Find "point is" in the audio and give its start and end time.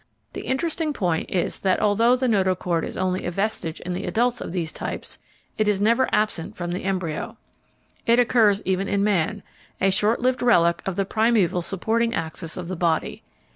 0.93-1.59